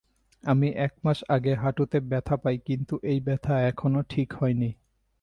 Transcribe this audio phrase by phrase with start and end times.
[0.43, 4.69] আমি এক মাস আগে হাঁটুতে ব্যথা পাই কিন্তু এই ব্যথা এখনো ঠিক হয় নি।